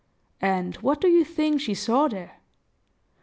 [0.41, 2.37] And what do you think she saw there?